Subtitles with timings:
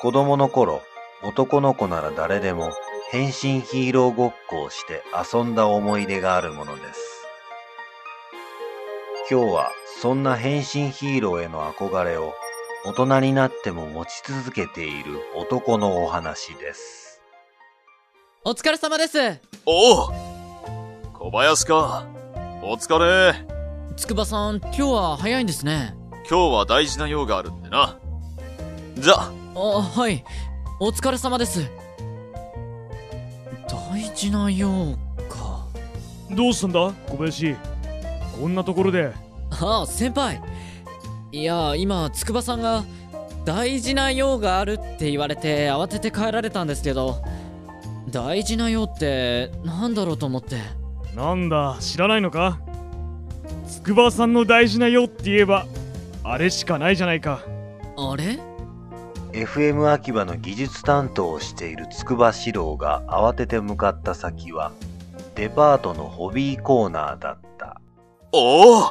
[0.00, 0.82] 子供の頃、
[1.24, 2.72] 男の子なら誰でも
[3.10, 5.02] 変身ヒーローごっこをして
[5.34, 7.26] 遊んだ思い出があるものです。
[9.28, 12.32] 今日はそんな変身ヒーローへの憧れを
[12.86, 17.20] 大人になっても持ち続けている男のお話です。
[18.44, 19.18] お疲れ様です
[19.66, 20.12] おお
[21.12, 22.06] 小林か。
[22.62, 23.34] お疲れ。
[23.96, 25.96] 筑波さん、今日は早いんですね。
[26.30, 27.98] 今日は大事な用があるんでな。
[28.96, 30.24] じゃ、あ、はい。
[30.78, 31.68] お疲れ様です。
[33.68, 34.96] 大事な用
[35.28, 35.66] か。
[36.30, 36.92] どうしたんだ？
[37.08, 37.56] 小林
[38.40, 39.12] こんなところで
[39.50, 40.40] ああ、先輩。
[41.32, 42.84] いや、今、筑波さんが、
[43.44, 47.16] 大事な用があるって言われて慌てて帰られたんですけど、
[48.10, 50.58] 大事な用って、なんだろうと思って。
[51.16, 51.78] なんだ？
[51.80, 52.60] 知らないのか？
[53.66, 55.66] 筑波さんの大事なよって言えば
[56.22, 57.40] あれしかないじゃないか
[57.96, 58.38] あれ？
[59.38, 64.72] FM 秋葉の技術担当をしている筑波四郎が慌てて向かった先は
[65.36, 67.80] デパートのホビーコーナーだった。
[68.32, 68.90] おお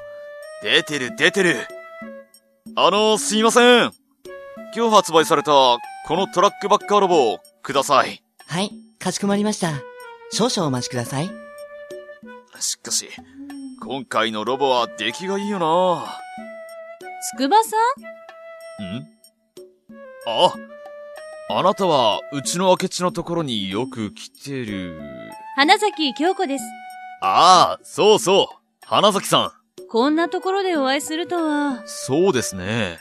[0.64, 1.68] 出てる出てる。
[2.78, 3.92] あの、すいません。
[4.74, 5.80] 今日発売された、こ
[6.16, 8.24] のトラックバッカーロボをください。
[8.48, 9.74] はい、かしこまりました。
[10.32, 11.30] 少々お待ちください。
[12.60, 13.10] しかし、
[13.82, 16.06] 今回のロボは出来がいいよな
[17.36, 17.76] 筑波さ
[18.82, 18.98] ん？
[19.00, 19.17] ん？
[20.26, 20.54] あ、
[21.50, 25.00] あなたは、うちの明智のところによく来てる。
[25.56, 26.64] 花崎京子です。
[27.22, 28.56] ああ、そうそう。
[28.86, 29.52] 花崎さん。
[29.90, 31.84] こんなところでお会いするとは。
[31.86, 33.00] そうですね。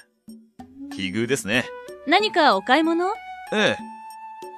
[0.95, 1.65] 奇遇ですね。
[2.07, 3.07] 何かお買い物？
[3.53, 3.79] ええ。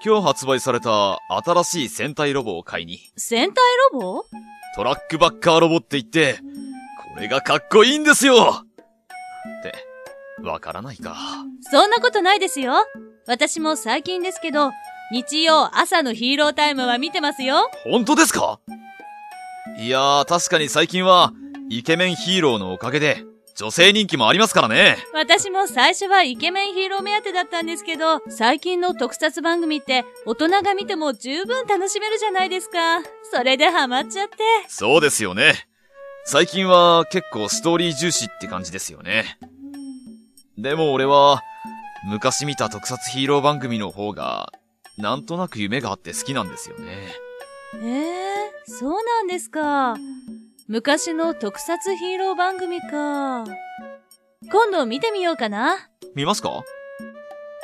[0.04, 4.24] 今日発売された新しい戦隊ロボを買いに、戦隊ロボ？
[4.76, 6.38] トラックバッカーロボって言って、
[7.14, 8.62] これがかっこいいんですよ
[9.58, 9.74] って、
[10.42, 11.16] わからないか。
[11.70, 12.74] そんなことないですよ。
[13.26, 14.70] 私も最近ですけど、
[15.12, 17.70] 日曜朝のヒーロータイムは見てますよ。
[17.84, 18.60] 本当ですか？
[19.78, 21.32] いやー、確かに最近は、
[21.68, 24.98] イケメンヒーローのおかげで、女性人気もありますからね。
[25.12, 33.00] 私も最初はイケメンヒーロー目当てだったんですけど、最近の特撮番組って大人が見ても十分楽しめるじゃないですか。
[33.32, 34.36] それでハマっちゃって。
[34.68, 35.68] そうですよね。
[36.24, 39.38] 最近は結構ストーリー重視って感じですよね。
[40.58, 41.42] でも俺は、
[42.04, 44.52] 昔見た特撮ヒーロー番組の方が、
[44.96, 47.12] なんとなく夢があって好きなんですよね。
[47.80, 49.96] ええー、そうなんですか。
[50.66, 53.44] 昔の特撮ヒーロー番組か。
[54.50, 55.76] 今度見てみようかな。
[56.16, 56.64] 見ますか？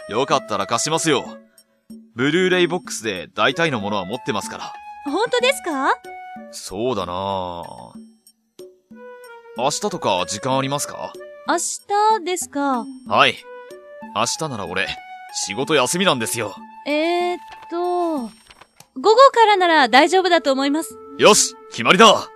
[0.08, 1.24] よかったら貸しますよ。
[2.14, 4.72] ブルーレイボックスで大体のものは持ってますから。
[5.10, 5.94] 本当ですか？
[6.52, 7.92] そうだなぁ。
[9.56, 11.12] 明日とか時間ありますか？
[11.46, 12.86] 明日ですか？
[13.06, 13.34] はい。
[14.14, 14.86] 明日なら俺、
[15.46, 16.54] 仕事休みなんですよ。
[16.86, 17.38] えー、っ
[17.70, 17.76] と、
[18.18, 18.30] 午
[18.96, 20.96] 後からなら大丈夫だと思います。
[21.18, 22.30] よし決まりだ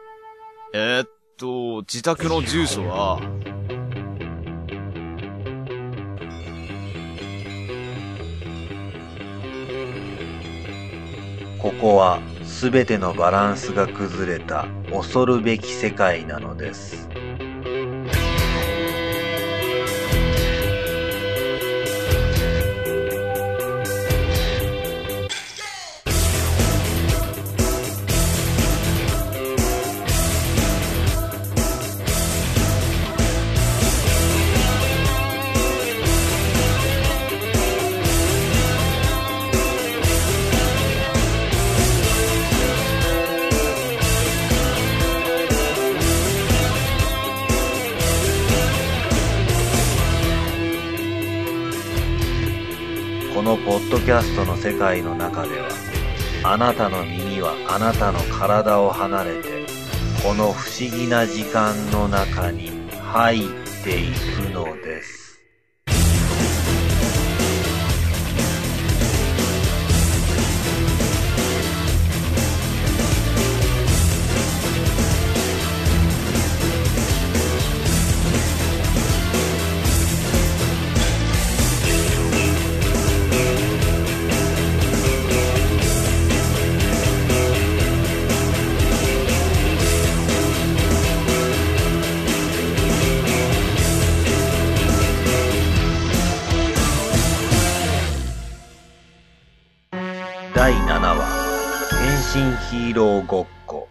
[0.75, 3.19] えー、っと、自宅の住所は、
[11.63, 17.09] ここはすべてのバランスが崩れた恐るべき世界なのです。
[54.09, 55.69] キャストの世界の中では、
[56.43, 59.67] あなたの耳はあなたの体を離れて、
[60.25, 62.71] この不思議な時間の中に
[63.03, 63.41] 入っ
[63.85, 65.18] ていくのです。
[102.71, 103.89] ヒーローごっこ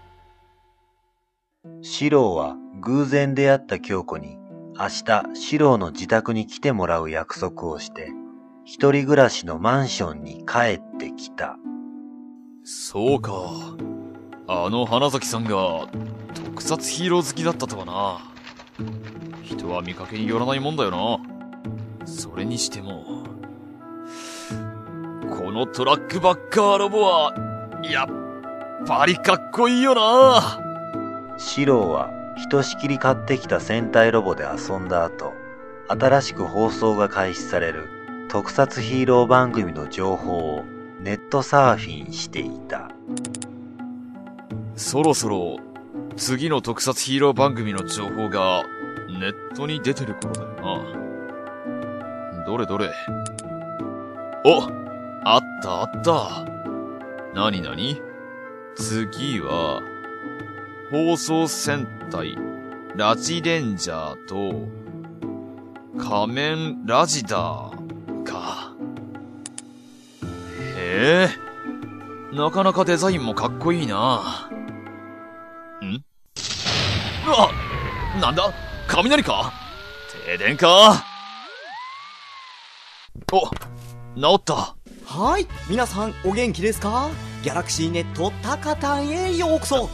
[1.82, 4.38] シロは偶然出会った京子に
[4.78, 8.12] 明日シロの自宅に来てもらう約束をして
[8.66, 11.58] 一人暮らしのマンションに帰ってきた。
[12.64, 13.32] そうか。
[14.48, 15.88] あの花崎さんが
[16.36, 18.32] 特撮ヒーロー好きだったとはな。
[19.42, 22.06] 人は見かけによらないもんだよな。
[22.06, 23.24] それにしても、
[25.36, 27.34] このトラックバッカーロボは、
[27.84, 28.27] やっ
[28.86, 30.60] ぱりかっこいいよな。
[31.38, 35.34] シローはひとしきり買ってきた戦隊ロボで遊んだ後、
[35.88, 37.90] 新しく放送が開始される
[38.30, 40.64] 特撮ヒーロー番組の情報を
[41.00, 42.92] ネットサーフィンしていた。
[44.76, 45.58] そろそろ、
[46.16, 48.64] 次の特撮ヒーロー番組の情報が
[49.20, 50.48] ネットに出てる頃だよ
[52.38, 52.46] な。
[52.46, 52.92] どれどれ。
[54.46, 54.64] お
[55.26, 56.46] あったあった。
[57.34, 58.02] なになに
[58.80, 59.82] 次は、
[60.92, 62.38] 放送戦隊、
[62.96, 64.68] ラジレンジャーと、
[65.98, 68.72] 仮面ラジダーか。
[70.78, 74.48] へえ、なかなかデザインもかっこいいな。
[75.82, 76.04] ん？
[77.26, 77.50] うわ
[78.22, 78.54] なんだ？
[78.88, 79.52] 雷か？
[80.28, 81.04] 停電か？
[83.32, 84.76] お、治った。
[85.06, 87.10] はい、皆さんお元気ですか？
[87.48, 89.90] ギャラクシーネットタカタンへようこそ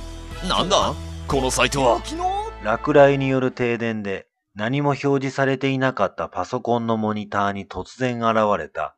[0.49, 0.95] なんだ？
[1.27, 2.03] このサイトは？
[2.03, 2.23] 昨日
[2.63, 8.95] 落雷による停電で何も表示されていなかったパソコンのモニターに突然現れた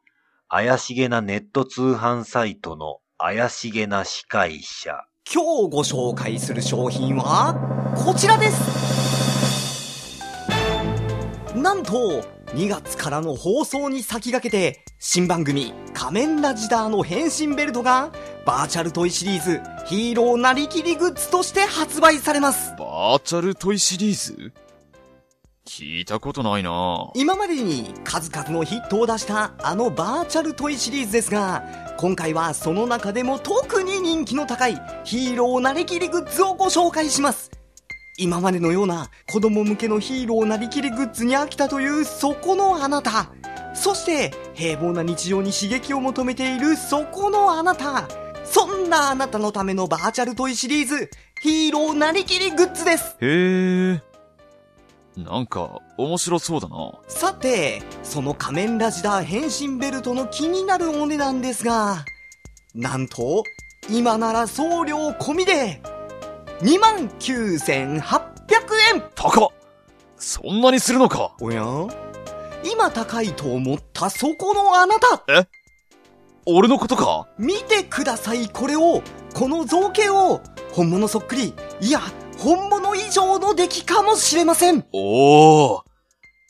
[0.47, 5.03] 怪しげなネット通販サイトの怪しげな司会者。
[5.29, 7.53] 今日ご紹介する商品は
[8.05, 10.21] こちらです
[11.53, 12.23] なんと
[12.55, 18.13] 2月からの放送に先駆けて新番組仮面ラジダーの変身ベルトが
[18.45, 22.73] バーチャルトイシリーズヒーローなりきりグッズとして発売されます。
[22.79, 24.53] バーチャルトイシリーズ？
[25.67, 27.11] 聞いたことないな。
[27.13, 31.61] 今までに数々のヒットを出したあのバーチャルトイシリーズですが
[31.97, 37.51] 今回はその中でも特に人気の高いヒーローなりきりグッズをご紹介します
[38.17, 43.29] 今までのような子供向けのヒーローなりきりグッズに飽きたというそこのあなた
[43.73, 48.07] そして平凡な日常に刺激を求めているそこのあなた
[48.45, 51.09] そんなあなたのためのバーチャルトイシリーズ
[51.41, 54.15] ヒーローなりきりグッズですへえ。
[55.17, 56.91] なんか、面白そうだな。
[57.07, 62.03] さて、その仮面ラジダー変身ベルトの気になるお値段ですが、
[62.73, 63.43] なんと、
[63.89, 65.81] 今なら送料込みで、
[66.61, 68.01] 29,800
[68.93, 69.03] 円。
[69.15, 69.49] 高っ。
[70.17, 71.35] そんなにするのか。
[71.41, 71.65] おや？
[72.63, 75.47] 今高いと思ったそこのあなた。
[76.45, 77.27] 俺のことか？
[77.37, 78.49] 見てください。
[78.49, 79.01] これを
[79.33, 80.41] この造形を
[80.71, 81.53] 本物そっくり。
[81.81, 81.99] いや
[82.39, 84.85] 本物以上の出来かもしれません。
[84.93, 85.81] おー。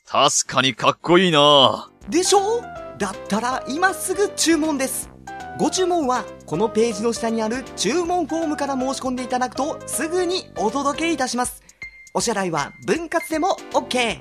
[0.05, 1.89] 確かにかっこいいな。
[2.09, 2.61] でしょ？
[2.97, 5.09] だったら今すぐ注文です
[5.57, 11.63] ご注文はこのページの下にある注文フォームから申し込んでいただくとすぐにお届けいたします
[12.13, 14.19] お支払いは分割でも OK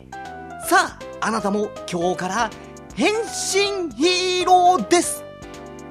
[0.68, 2.50] さああなたも今日から
[2.94, 5.24] 変身ヒーローです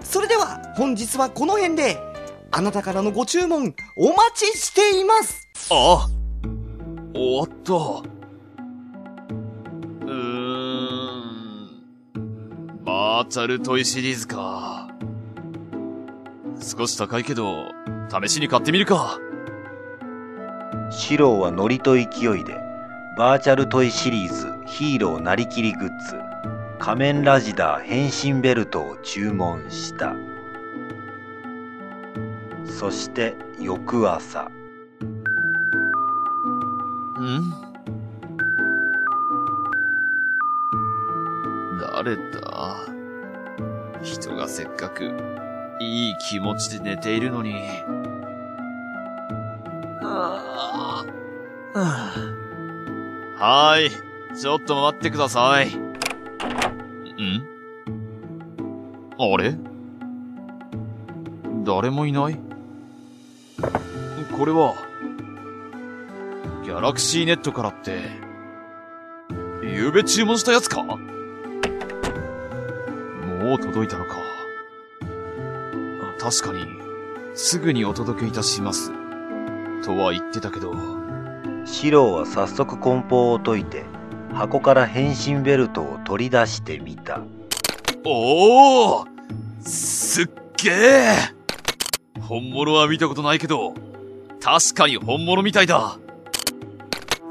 [0.01, 1.97] それでは本日はこの辺で
[2.51, 6.07] あなたからのご注文お待ちしていますあ
[7.15, 7.73] 終わった。
[7.73, 10.09] うー
[12.13, 12.83] ん。
[12.83, 14.82] バーチャルトイシリーズか。
[16.63, 17.71] 少し高いけど、
[18.09, 19.19] 試しに買ってみるか。
[20.89, 22.59] シローはノリと勢いで、
[23.17, 26.15] バーチャルトイシリーズヒーローなりきりグッズ、
[26.79, 30.15] 仮面ラジダー変身ベルトを注文した。
[32.79, 34.49] そして翌朝、ん？
[41.79, 42.77] 誰だ？
[44.01, 45.13] 人がせっかく、
[45.83, 47.53] いい気持ちで寝ているのに。
[50.01, 51.05] は
[51.75, 52.13] あ
[53.39, 53.91] はーい。
[54.35, 55.67] ちょっと待ってください。
[55.67, 55.79] ん？
[59.19, 59.55] あれ？
[61.63, 62.39] 誰もいない？
[64.35, 64.73] これは、
[66.63, 68.01] ギャラクシーネットからって、
[69.61, 70.81] 昨べ注文したやつか？
[70.83, 70.97] も
[73.55, 74.02] う届いたのか。
[74.02, 74.02] あ
[76.41, 76.65] 確かに、
[77.35, 78.91] すぐにお届けいたします。
[79.85, 80.73] とは言ってたけど、
[81.63, 83.85] シローは早速梱包を解いて、
[84.33, 87.21] 箱から変身ベルトを取り出してみた。
[88.03, 89.05] おお
[89.61, 90.25] すっ
[90.57, 91.15] げえ
[92.19, 93.75] 本物は見たことないけど、
[94.41, 95.99] 確かに本物みたいだ。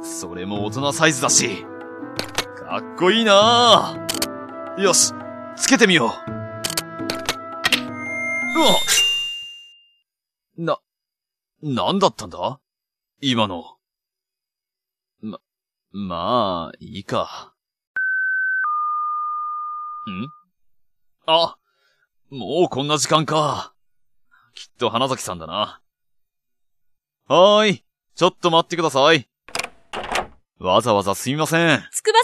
[0.00, 1.66] それも大人サイズだし、
[2.68, 3.96] かっこいいな
[4.78, 5.12] よし、
[5.56, 6.31] つけてみよう。
[8.62, 8.78] うわ
[10.56, 10.78] な、
[11.62, 12.60] なんだったんだ？
[13.20, 13.64] 今の。
[15.20, 15.38] ま、
[15.92, 17.52] まあ、いいか。
[20.08, 20.28] ん？
[21.26, 21.56] あ、
[22.30, 23.72] もうこんな時間か。
[24.54, 25.80] きっと花崎さんだな。
[27.26, 27.84] はーい。
[28.14, 29.26] ちょっと待ってください。
[30.60, 31.82] わざわざすみません。
[31.90, 32.18] 筑波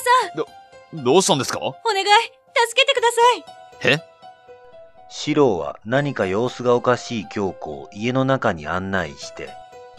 [0.94, 1.58] さん、どうしたんですか？
[1.58, 2.04] お願い、
[2.68, 3.10] 助けてくだ
[3.82, 3.94] さい。
[3.94, 4.17] え？
[5.10, 9.48] 四郎は何か様子がおかしい京子を家の中に案内して、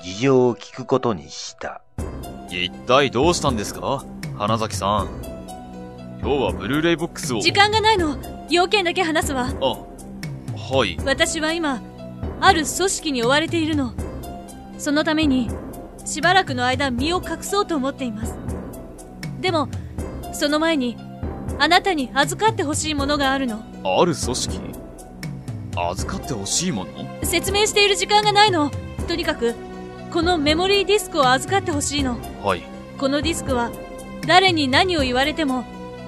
[0.04, 1.82] 事情を聞くことにした。
[2.50, 4.06] 一体どうしたんですか？
[4.38, 5.10] 花崎さん。
[6.22, 7.42] 今日はブルーレイボックスを。
[7.42, 8.18] 時間がないの？
[8.52, 9.52] 要件だけ話すわ。
[9.62, 9.66] あ、
[10.76, 10.96] はい。
[11.04, 11.82] 私は今、
[12.40, 13.94] ある組織に追われているの。
[14.78, 15.50] そのために、
[16.06, 18.36] しばらくの間身を隠そうと思っています。
[19.42, 19.70] でも、
[20.34, 20.98] その前に、
[21.58, 23.64] あなたに預かってほしいものがあるの。
[23.84, 24.60] ある組織？
[25.76, 27.24] 預かってほしいもの？
[27.24, 28.72] 説明している時間がないの。
[29.08, 29.56] とにかく、
[30.12, 32.18] このメモリーディスクを預かってほしいの。
[32.44, 32.64] はい。
[32.98, 33.72] このディスクは、
[34.28, 35.66] 誰に何を言われても、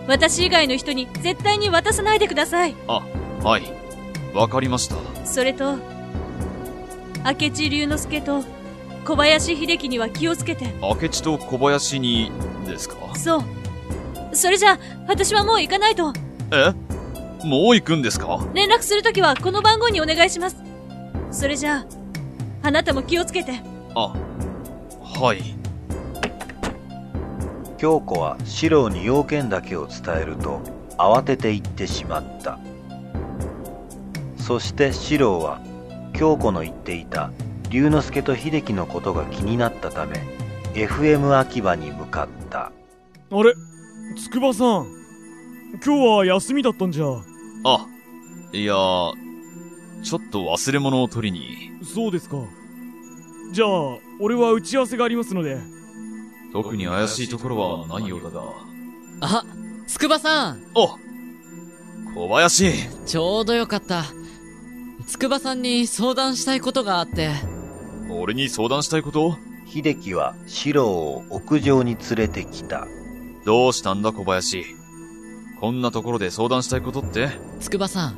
[0.07, 2.75] 私以外の人に絶対に渡さないでください。
[2.87, 3.01] あ、
[3.43, 3.63] はい。
[4.33, 4.95] わかりました。
[5.25, 5.77] それと、
[7.23, 8.43] 明智龍之介と
[9.05, 10.73] 小林秀樹には気をつけて。
[10.81, 12.31] 明智と小林に、
[12.65, 12.95] ですか？
[13.15, 13.43] そう。
[14.33, 16.13] それじゃあ、私はもう行かないと。
[16.51, 16.73] え？
[17.43, 18.39] もう行くんですか？
[18.53, 20.57] 連絡するときはこの番号にお願いします。
[21.31, 21.85] それじゃ
[22.63, 23.61] あ、あなたも気をつけて。
[23.95, 24.13] あ、
[25.01, 25.41] はい。
[27.77, 30.61] 京子は四郎に要件だけを伝えると
[30.99, 32.59] 慌てて行ってしまった
[34.37, 35.59] そして四郎は
[36.13, 37.31] 京子の言っていた
[37.71, 40.21] 龍之介と秀樹のことが気になったため
[40.75, 42.71] FM 秋葉に向かった
[43.31, 43.55] あれ
[44.15, 44.85] 筑波さん
[45.83, 47.05] 今日は休みだったんじゃ
[47.63, 47.85] あ、
[48.53, 49.13] いやー、
[50.03, 51.71] ちょっと忘れ物を取りに。
[51.85, 52.37] そうですか
[53.53, 53.69] じゃあ
[54.19, 55.57] 俺は打ち合わせがありますので
[56.53, 58.43] 特に怪しいところはないようだが。
[59.19, 59.45] あ、
[59.87, 60.97] 筑波さんお
[62.15, 62.71] 小林
[63.05, 64.05] ちょうどよかった。
[65.07, 67.31] 筑波さんに相談したいことがあって。
[68.09, 69.37] 俺に相談したいこと？
[69.67, 72.87] 秀樹は四郎を屋上に連れてきた
[73.45, 74.65] どうしたんだ小林。
[75.61, 77.29] こんなところで相談したいことって？
[77.59, 78.17] 筑波さん、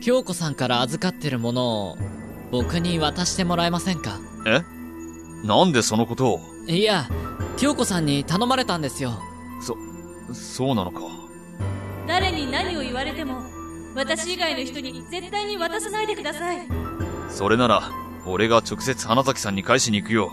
[0.00, 1.98] 京子さんから預かってるものを
[2.52, 4.20] 僕に渡してもらえませんか？
[4.46, 4.62] え？
[5.44, 6.40] なんでそのことを？
[6.68, 7.08] いや、
[7.56, 9.18] 京子さんに頼まれたんですよ。
[9.60, 9.76] そ、
[10.32, 11.00] そうなのか。
[12.06, 13.42] 誰に何を言われても、
[13.96, 16.68] 私以外の人に絶対に渡さないでください。
[17.30, 17.90] それなら、
[18.26, 20.30] 俺が直接花崎さんに返しに行くよ。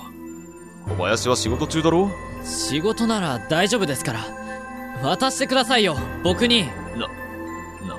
[0.88, 2.12] 小林は仕事中だろ？
[2.44, 4.45] 仕事なら大丈夫ですから。
[5.02, 6.70] 渡してくださいよ、僕に。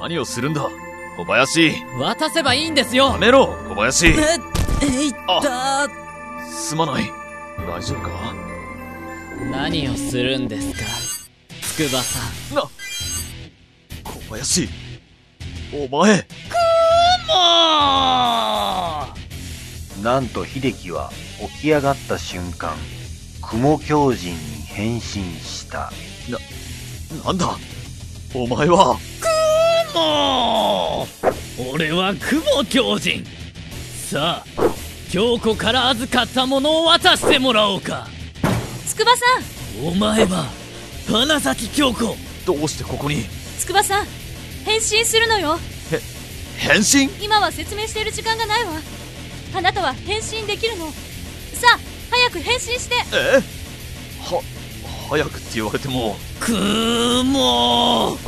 [0.00, 0.68] 何をするんだ
[1.16, 1.72] 小林。
[1.98, 3.08] 渡せばいいんですよ。
[3.12, 4.08] やめろ小林。
[4.08, 4.12] え、
[4.82, 5.88] えいった
[6.50, 7.10] すまない。
[7.66, 8.34] 大丈夫か？
[9.50, 10.78] 何をするんですか
[11.76, 12.18] 筑波さ
[12.52, 12.54] ん。
[12.54, 12.70] な、小
[14.30, 14.68] 林。
[15.72, 16.26] お前。
[20.02, 21.10] なんと秀樹は
[21.56, 22.76] 起き上がった瞬間
[23.42, 24.36] 雲狂人に
[24.66, 25.90] 変身した。
[26.28, 26.38] な
[27.32, 27.56] んだ？
[28.34, 28.98] お前は？
[31.72, 33.25] 俺は雲狂人。
[34.10, 34.75] さあ
[35.10, 38.06] 京子から預かったものを渡してもらおうか。
[38.86, 39.25] 筑波さ
[39.82, 40.46] んお前は
[41.08, 42.16] 花咲京子。
[42.44, 43.25] どうしてここに？
[43.58, 44.06] 筑波さん
[44.64, 45.58] 変身するのよ。
[46.58, 47.10] 変身？
[47.25, 48.72] 今は説明している時間がないわ。
[49.54, 50.86] あなたは変身できるの？
[50.86, 51.78] さあ
[52.10, 52.94] 早く変身して。
[53.14, 53.42] え？
[54.22, 54.42] は、
[55.08, 58.18] 早くって言われても、くーもう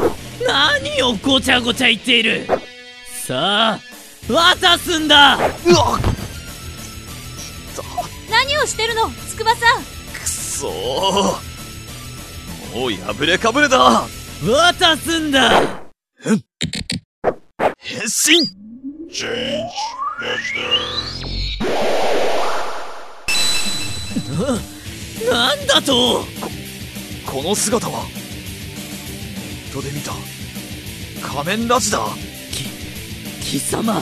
[0.47, 2.47] 何をごちゃごちゃ言っている。
[3.27, 3.81] さあ
[4.33, 5.37] 渡すんだ。
[5.37, 5.49] うわ
[8.31, 9.11] 何をしてるの？
[9.31, 9.83] 筑波さん。
[10.15, 10.73] くそー。
[12.79, 14.07] もう破れかぶれだ。
[14.43, 15.63] 渡すんだ。
[17.79, 18.47] 変身。
[25.29, 26.25] なんだと
[27.31, 28.07] この姿は。
[29.69, 30.13] 人で見た。
[31.23, 32.01] 仮面ラジだ
[33.43, 34.01] 貴様。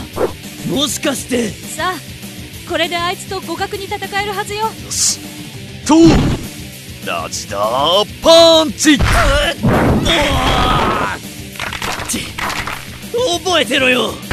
[0.71, 1.51] もしかして。
[1.51, 4.67] さあこれであいつと互角に戦えるはずよ。
[4.67, 5.19] よし。
[5.85, 5.97] と
[7.05, 8.97] ラジダーパンチ。
[12.09, 12.21] ち
[13.43, 14.26] 覚えてろよ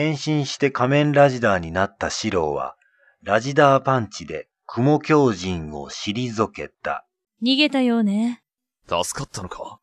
[0.00, 2.74] 変身して仮面ラジダーになった四郎は
[3.22, 7.06] ラジダーパンチで雲狂人を退けた。
[7.42, 8.42] 逃げたようね。
[8.88, 9.78] 助かったのか？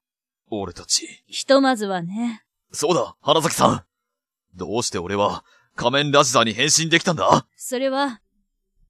[0.50, 1.24] 俺たち。
[1.28, 2.44] ひとまずはね。
[2.72, 3.84] そうだ、花崎さん。
[4.56, 5.44] どうして俺は
[5.76, 7.46] 仮面ラジダーに変身できたんだ？
[7.56, 8.20] それは、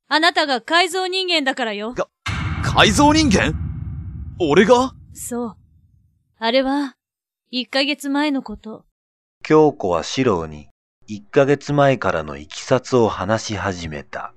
[0.07, 1.93] あなたが改造人間だからよ。
[2.63, 3.53] 改造人間？
[4.39, 4.93] 俺が？
[5.13, 5.57] そう。
[6.39, 6.95] あれは、
[7.51, 8.85] 1ヶ月前のこと。
[9.43, 10.69] 京子は四郎に
[11.09, 14.33] 1ヶ月前からのいきさつを話し始めた。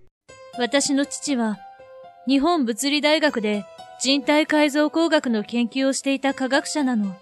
[0.57, 1.59] 私の父は、
[2.29, 3.65] 日本物理大学で
[4.01, 7.17] 人体改造工学の研究をしていた科学者なの。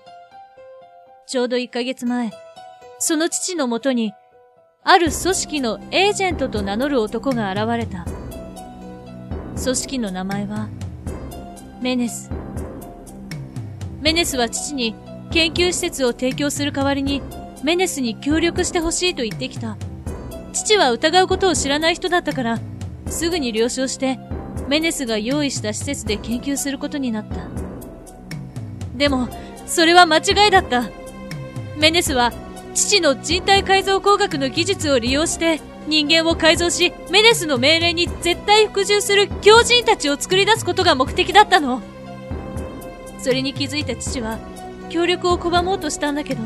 [1.27, 2.31] ちょうど1ヶ月前、
[2.99, 4.13] その父のもとに、
[4.85, 8.05] ある組織のエージェントと名乗る男が現れた。
[8.05, 10.69] 組織の名前は、
[11.81, 12.31] メネス。
[14.03, 14.95] メネスは父に
[15.31, 17.23] 研究施設を提供する代わりに、
[17.63, 19.77] メネスに協力してほしいと言ってきた。
[20.53, 22.59] 父は疑うことを知らない人だったから、
[23.09, 24.19] すぐに了承して、
[24.69, 27.37] メネスが用意した施設で研究することになった。
[28.97, 29.29] でも、
[29.67, 30.91] それは間違いだった。
[31.79, 32.33] メネスは、
[32.75, 41.81] 父の人体改造工学の技術を利用して、人間を改造し、メネスの命令に絶対服従する狂人たちを作り出すことが目的だったの。
[43.19, 44.39] それに気づいた父は、
[44.91, 46.43] 協力を拒もうとしたんだけど、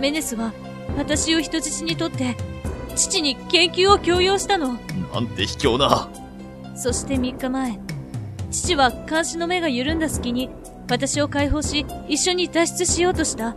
[0.00, 0.52] メネスは、
[0.96, 2.36] 私を人質にとって、
[2.94, 4.78] 父に研究を強要したの。
[5.12, 6.08] なんて卑怯な。
[6.74, 7.78] そして3日前、
[8.50, 10.50] 父は監視の目が緩んだ隙に、
[10.88, 13.56] 私を解放し、一緒に脱出しようとした。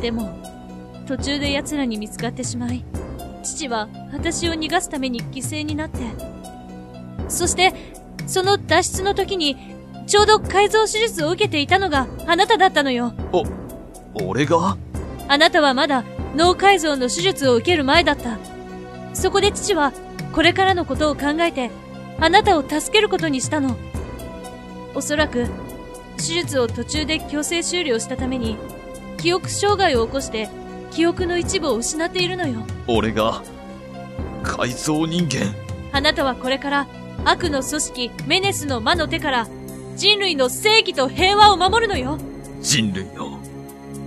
[0.00, 0.38] でも、
[1.06, 2.84] 途中で奴らに見つかってしまい、
[3.42, 5.98] 父は私を逃がすために犠牲になって。
[7.28, 7.72] そして、
[8.26, 9.56] その脱出の時に、
[10.06, 13.12] ちょうど改造手術を受けていたのがあなただったのよ。
[14.14, 14.76] 俺が？
[15.28, 16.04] あなたはまだ
[16.34, 18.38] 脳改造の手術を受ける前だった。
[19.14, 19.92] そこで父は
[20.32, 21.70] これからのことを考えて
[22.20, 23.76] あなたを助けることにしたの。
[24.94, 25.46] おそらく
[26.16, 28.56] 手術を途中で強制終了したために
[29.18, 30.48] 記憶障害を起こして
[30.90, 32.64] 記憶の一部を失っているのよ。
[32.86, 33.42] 俺が
[34.42, 35.54] 改造人間
[35.92, 36.86] あなたはこれから
[37.24, 39.48] 悪の組織メネスの魔の手から
[39.96, 42.18] 人類の正義と平和を守るのよ。
[42.60, 43.38] 人類の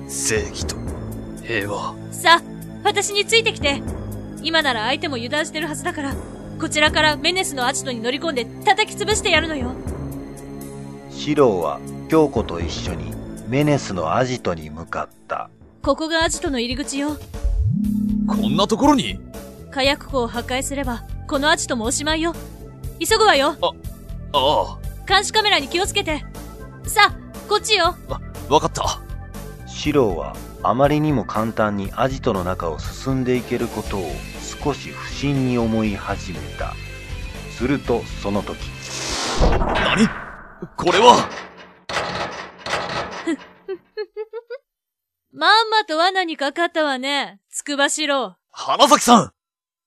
[0.07, 0.75] 正義と
[1.49, 1.95] 平和。
[2.11, 2.43] さあ、
[2.83, 3.81] 私についてきて。
[4.43, 6.13] 今なら相手も油断してるはずだから、
[6.61, 9.71] こちらからメネスのアジトに乗り込んで叩き潰してやるのよ。
[11.09, 13.11] 四郎は京子と一緒に
[13.47, 15.49] メネスのアジトに向かった。
[15.81, 17.17] ここがアジトの入り口よ。
[18.27, 19.19] こんなところに？
[19.71, 22.35] 火薬庫を破壊すれば、このアジトもおしまいよ。
[22.99, 23.57] 急ぐわよ。
[24.33, 26.23] ああ、監視カメラに気をつけて。
[26.85, 27.95] さあ、こっちよ。
[28.49, 29.01] わかった。
[29.79, 34.11] 四郎はあまりにも簡単にアジトの中を進んでいけることを
[34.61, 36.73] 少し不審に思い始めた。
[37.49, 38.57] するとその時、
[39.39, 40.09] 何？
[40.75, 41.29] これは？
[45.31, 47.39] まんまと罠にかかったわね。
[47.49, 48.35] つくばしろ。
[48.51, 49.31] 花崎さん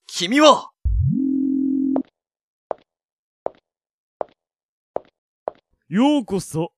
[0.07, 0.71] 君は？
[5.91, 6.73] ようこそ、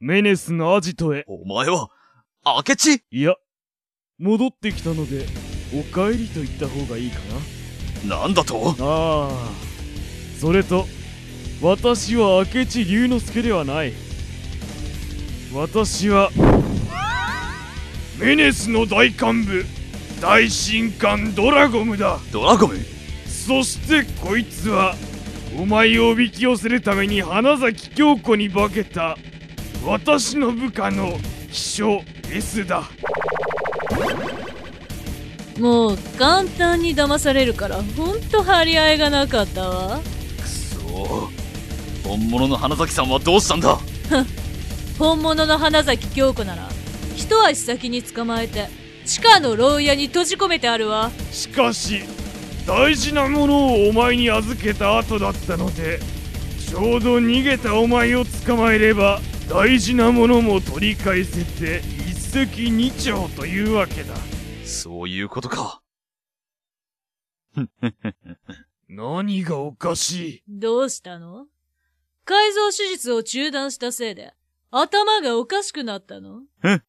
[0.00, 1.26] メネスのアジトへ。
[1.28, 1.90] お前は、
[2.48, 3.34] 明智いや、
[4.20, 5.26] 戻ってきたので、
[5.74, 7.18] お帰りと言った方がいいか
[8.08, 8.28] な。
[8.28, 8.72] んだと？
[8.78, 9.50] なああ、
[10.40, 10.86] それと、
[11.60, 13.92] 私は明智龍之介ではない。
[15.52, 16.30] 私は、
[18.20, 19.64] メネスの大幹部、
[20.20, 22.20] 大神官ドラゴムだ。
[22.30, 22.78] ドラゴム？
[23.26, 24.94] そしてこいつは
[25.58, 29.16] お前をおびき寄せるために花崎京子に化けた
[29.84, 31.18] 私の部下の
[31.50, 32.88] 秘書 S だ
[35.58, 40.00] もう、簡単に騙されるから、ほんと張り合いがなかったわ。
[40.42, 41.30] くそ
[42.04, 43.78] 本物の花崎さんはどうしたんだ？
[44.98, 46.68] 本物の花崎京子なら、
[47.16, 48.68] 一足先に捕まえて、
[49.06, 51.10] 地下の牢屋に閉じ込めてあるわ。
[51.32, 52.02] しかし
[52.66, 56.00] 大事なものをお前に預けた後だったので
[56.68, 61.95] ちょうど逃げたお前を捕まえれば大事なものも取り返せて一
[62.44, 64.14] 石二鳥というわけだ。
[64.64, 65.80] そういうことか。
[68.90, 70.60] 何がおかしい？
[70.60, 71.46] どうしたの？
[72.26, 74.34] 改造手術を中断したせいで、
[74.70, 76.42] 頭がおかしくなったの？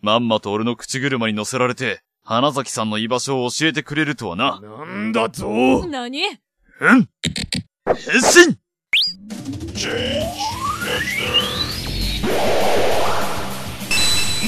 [0.00, 4.60] まんまと俺の口車に乗せられて、花崎さんの居場所を教えてくれるとはな。
[4.60, 5.86] なんだと？
[5.86, 6.20] 何？
[6.80, 7.08] うん。
[7.86, 8.58] 変身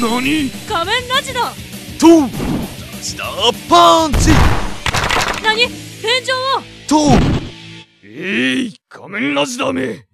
[0.05, 0.51] 何？
[0.69, 1.51] 仮面ラジだ
[1.99, 2.29] とラ
[3.01, 4.19] ジダーパンチ。
[5.43, 5.67] 何？
[6.87, 6.97] と
[8.03, 10.07] えい、仮面ラジダーめ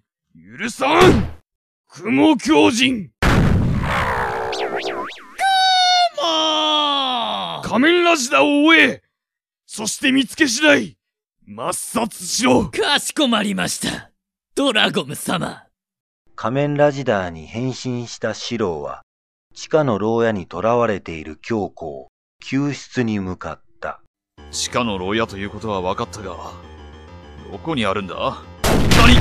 [0.58, 1.28] 許さん。
[1.88, 3.10] 雲狂人。
[7.64, 9.02] 仮面ラジダーを追え。
[9.66, 10.96] そして見つけ次第。
[11.48, 12.70] 抹殺しろ。
[12.70, 14.12] かしこまりました。
[14.54, 15.64] ドラゴム様。
[16.36, 19.02] 仮面ラジダーに変身したシローは、
[19.60, 22.08] 地下の牢屋に囚われている京子を
[22.42, 24.00] 救出に向かった。
[24.50, 26.34] 地下の牢屋ということは分かったが、
[27.52, 28.14] どこにあるんだ？
[28.64, 29.18] 何？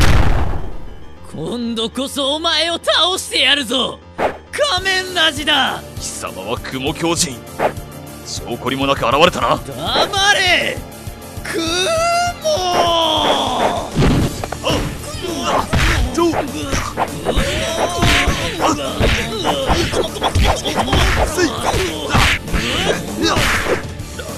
[1.29, 3.99] 今度こそお前を倒してやるぞ。
[4.17, 5.83] 仮面ラジだ。
[5.97, 7.35] 貴様は雲狂人。
[8.25, 9.57] 証拠りもなく現れたな。
[9.57, 10.77] 黙れ。
[11.43, 11.99] クラ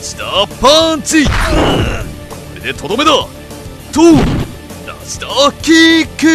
[0.01, 1.25] ジダーパンチ。
[1.25, 1.31] こ
[2.55, 3.11] れでとどめだ。
[3.11, 4.01] と
[4.87, 6.27] ラジダーキック。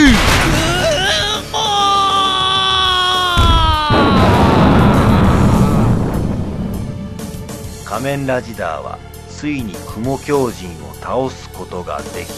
[7.85, 12.29] 仮面ラジダーは、ついに雲狂人を倒すことができ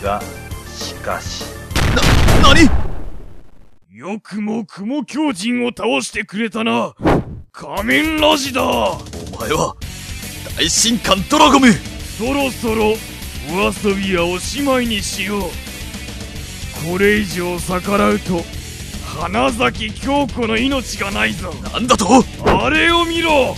[0.00, 0.06] た。
[0.06, 0.22] が、
[0.74, 1.44] しかし、
[2.42, 2.91] な、なに
[4.02, 6.92] よくも雲狂人を倒してくれたな。
[7.52, 9.76] 仮面ラジダーお前は、
[10.58, 11.72] 大神官ドラゴム。
[12.18, 12.94] そろそろ
[13.48, 15.42] お遊びはおしまいにしよう。
[16.90, 18.42] これ以上逆らうと
[19.06, 21.52] 花咲京子の命がないぞ。
[21.72, 22.24] なんだと？
[22.44, 23.54] あれを見ろ。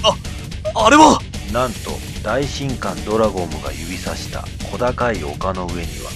[0.75, 1.21] あれは？
[1.55, 6.11] なんと大神官ドラゴムが指さした小高い丘の上には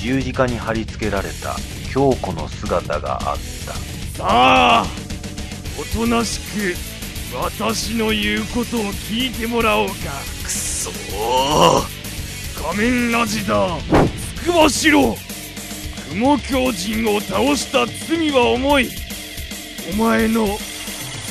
[0.00, 1.56] 十字架に貼り付けられた
[1.92, 3.49] 京子の姿があった
[4.20, 4.84] さあ
[5.80, 6.76] おとなしく
[7.34, 9.94] 私の言うことを聞いてもらおうか。
[10.44, 10.92] くそー。
[12.62, 15.16] 仮面ラジダーつくばしろ
[16.10, 18.90] 雲狂人を倒した罪は重い。
[19.90, 20.48] お前の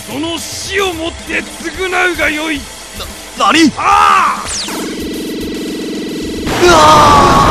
[0.07, 2.59] その死をもって償うがよい。
[3.37, 3.71] なに？
[3.77, 4.43] あ
[6.63, 7.48] あ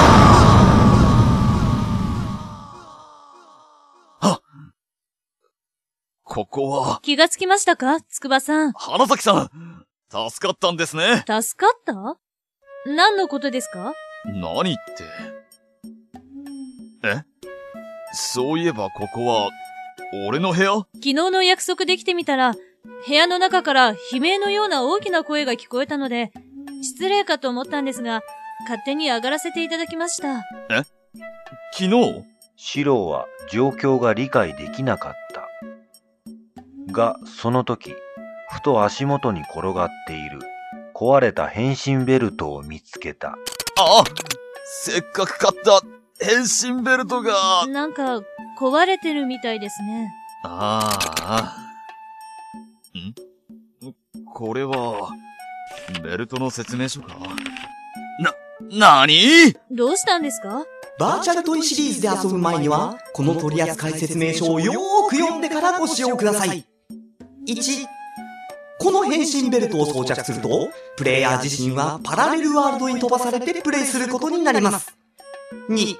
[6.29, 8.73] ここは、気がつきましたか筑波さん？
[8.73, 9.85] 花崎さん。
[10.31, 11.25] 助かったんですね。
[11.27, 11.95] 助かった？
[12.87, 13.95] 何のことですか？
[14.27, 14.83] 何って。
[17.09, 17.23] え？
[18.12, 19.51] そういえばここは、
[20.29, 20.77] 俺の部屋？
[20.77, 22.55] 昨日の約束できてみたら、
[23.07, 26.31] 部屋の中から悲鳴のような大きな声が聞こえたので、
[26.83, 28.21] 失礼かと思ったんですが、
[28.64, 30.45] 勝手に上がらせていただきました。
[31.73, 32.23] 昨日？
[32.61, 35.28] シローは状況が理解できなかった。
[36.92, 37.94] が、その時、
[38.51, 40.40] ふと足元に転がっている
[40.94, 43.37] 壊れた変身ベルトを見つけた。
[43.79, 44.05] あ
[44.85, 45.81] せっかく買った
[46.20, 48.20] 変身ベルトが、なんか、
[48.59, 50.11] 壊れてるみたいですね。
[50.44, 50.90] あ
[51.22, 51.57] あ。
[52.98, 53.14] ん？
[54.35, 55.11] これは、
[56.03, 57.16] ベルトの説明書か？
[58.70, 59.55] な、なに？
[59.70, 60.64] どうしたんですか？
[60.98, 66.66] バーチャルトイシリーズで遊ぶ前には、この取扱説明書をよーく読んでからご使用ください。
[67.49, 67.87] 1、
[68.79, 74.95] この変身ベルトを装着すると、プレイヤー自身はパラレルワールドに飛ばされてプレイすることになります。
[75.71, 75.97] 2、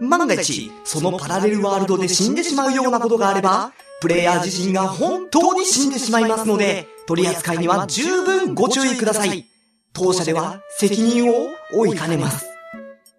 [0.00, 9.46] 万が一、そのパラレルワールドで死んでしまうようなことがあれば、プレイヤー自身が本当に死んでしまいますので、取り扱いには十分ご注意ください。
[9.92, 12.44] 当社では責任を負いかねます。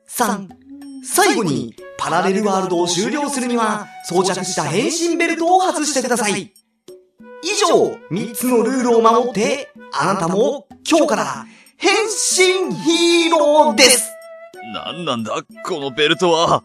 [0.09, 0.49] 3、
[1.05, 6.53] 最後に、パラレルワールドを終了するには、装着した変身ベルトを外してください。
[7.43, 11.45] 以上、3つのルールを守って、あなたも今日から
[11.77, 14.11] 変身ヒーローです
[14.73, 16.63] なんなんだ、このベルトは。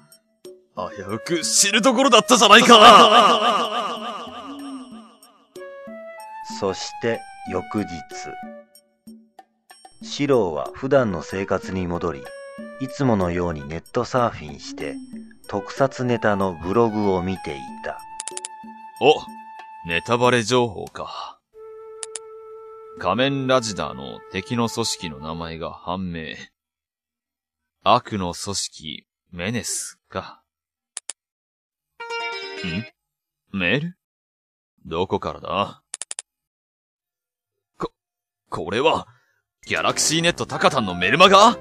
[0.76, 3.96] 危うく死ぬところだったじゃないか。
[6.58, 7.88] そして翌日。
[10.02, 12.24] シローは普段の生活に戻り、
[12.80, 14.96] いつものようにネットサーフィンして、
[15.48, 17.98] 特撮ネタのブログを見ていた。
[19.00, 19.14] お、
[19.86, 21.38] ネタバレ情報か。
[22.98, 26.36] 仮面ラジダーの敵の組織の名前が判明。
[27.82, 30.42] 悪の組織、メネスか。
[32.64, 33.58] ん？
[33.58, 33.98] メール？
[34.86, 35.82] どこからだ？
[37.78, 37.92] こ、
[38.48, 39.06] これは、
[39.66, 41.58] ギャラクシーネットタカタンのメルマガ？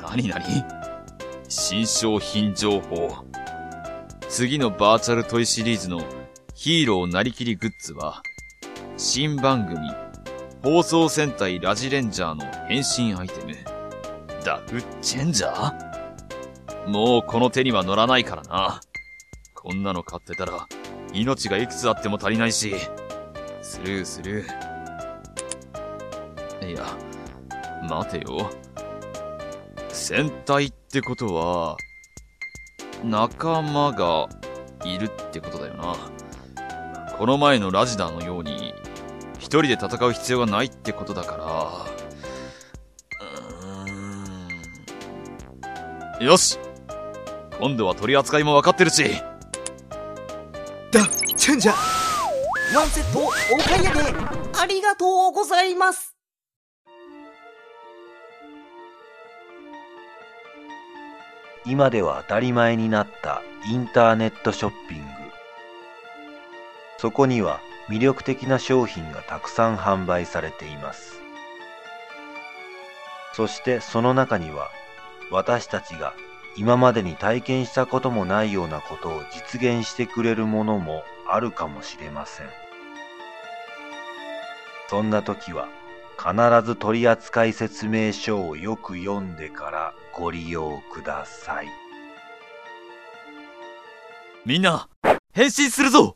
[0.00, 0.44] なになに
[1.48, 3.26] 新商品情報。
[4.28, 6.00] 次のバーチャルトイシリーズの
[6.62, 8.22] ヒーローなりきりグッズは、
[8.96, 9.80] 新番組、
[10.62, 13.56] 放送戦隊ラジレンジャーの変身アイテム。
[14.44, 18.80] ダフチェンジャーもうこの手には乗らないからな。
[19.56, 20.68] こんなの買ってたら、
[21.12, 22.76] 命がいくつあっても足りないし、
[23.60, 26.70] スルースルー。
[26.70, 26.86] いや、
[27.90, 28.48] 待てよ。
[29.88, 31.76] 戦隊ってことは、
[33.02, 34.28] 仲間が
[34.84, 36.21] いるってことだよな。
[37.22, 38.74] この前のラジダーのように、
[39.38, 41.44] 一人で戦う必要がないってことだから、
[46.18, 46.26] うーん。
[46.26, 46.58] よし。
[47.60, 49.04] 今度は取り扱いも分かってるし、
[50.90, 51.06] ダ
[51.36, 52.76] チェンジャー。
[52.76, 53.28] ワンセットお
[53.68, 54.00] 買い上げ。
[54.60, 56.16] ありがとうございます。
[61.64, 65.21] 今では当たり前になったインターネットショッピング。
[67.02, 71.20] そこには魅力的な商品がたくさん販売されています。
[73.32, 74.70] そしてその中には
[75.28, 76.14] 私たちが
[76.56, 82.46] 今までに体験したこともないようなことを実現してくれるものもあるかもしれません。
[84.88, 85.66] そんな時は
[86.16, 91.66] 必ず取扱説明書をよく読んでからご利用ください。
[94.44, 94.88] みんな、
[95.32, 96.14] 変身するぞ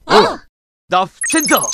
[0.89, 1.69] ダフチェンジャー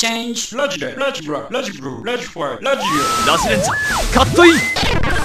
[0.57, 2.83] ラジレラジブララジブルラジファイラジ
[3.29, 5.22] ラジレンジャーカットイン